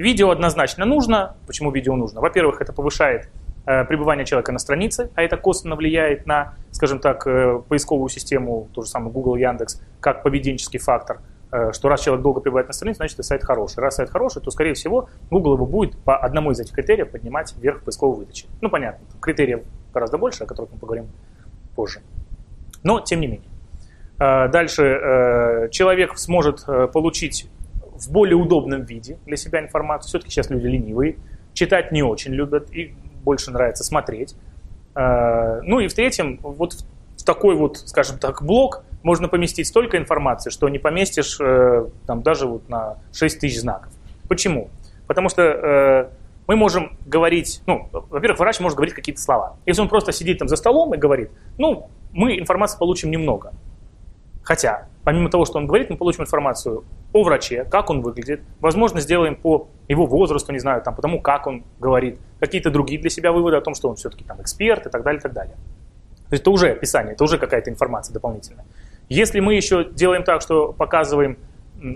[0.00, 1.36] видео однозначно нужно.
[1.46, 2.20] Почему видео нужно?
[2.20, 3.28] Во-первых, это повышает
[3.66, 8.68] э, пребывание человека на странице, а это косвенно влияет на, скажем так, э, поисковую систему,
[8.74, 11.20] ту же самую Google, Яндекс, как поведенческий фактор.
[11.52, 13.80] Э, что раз человек долго пребывает на странице, значит, сайт хороший.
[13.80, 17.54] Раз сайт хороший, то, скорее всего, Google его будет по одному из этих критериев поднимать
[17.56, 18.46] вверх поисковой выдачи.
[18.60, 21.08] Ну, понятно, критериев гораздо больше, о которых мы поговорим
[21.76, 22.00] позже.
[22.82, 23.48] Но, тем не менее.
[24.18, 27.48] Э, дальше э, человек сможет получить
[28.00, 30.08] в более удобном виде для себя информацию.
[30.08, 31.16] Все-таки сейчас люди ленивые,
[31.52, 34.34] читать не очень любят, и больше нравится смотреть.
[34.94, 36.84] Ну и в-третьем, вот
[37.20, 42.22] в такой вот, скажем так, блок можно поместить столько информации, что не поместишь э, там,
[42.22, 43.92] даже вот на 6 тысяч знаков.
[44.28, 44.68] Почему?
[45.06, 46.08] Потому что э,
[46.46, 49.56] мы можем говорить, ну, во-первых, врач может говорить какие-то слова.
[49.66, 53.52] Если он просто сидит там за столом и говорит, ну, мы информации получим немного.
[54.42, 59.00] Хотя, помимо того, что он говорит, мы получим информацию о враче, как он выглядит, возможно,
[59.00, 63.10] сделаем по его возрасту, не знаю, там, по тому, как он говорит, какие-то другие для
[63.10, 65.54] себя выводы о том, что он все-таки там эксперт и так далее, и так далее.
[66.28, 68.64] То есть это уже описание, это уже какая-то информация дополнительная.
[69.08, 71.36] Если мы еще делаем так, что показываем,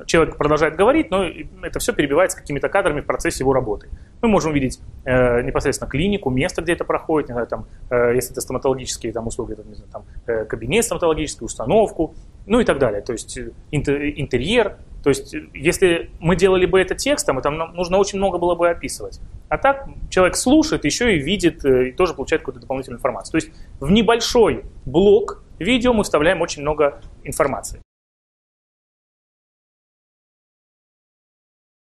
[0.06, 1.25] человек продолжает говорить, но
[1.62, 3.89] это все перебивается какими-то кадрами в процессе его работы.
[4.23, 8.33] Мы можем увидеть э, непосредственно клинику, место, где это проходит, не знаю, там, э, если
[8.33, 12.14] это стоматологические там, услуги, там, не знаю, там, э, кабинет стоматологический, установку,
[12.47, 13.00] ну и так далее.
[13.03, 13.39] То есть
[13.70, 14.77] интерьер.
[15.03, 18.70] То есть если мы делали бы это текстом, это нам нужно очень много было бы
[18.70, 19.20] описывать.
[19.48, 23.33] А так человек слушает, еще и видит, э, и тоже получает какую-то дополнительную информацию.
[23.33, 27.84] То есть в небольшой блок видео мы вставляем очень много информации.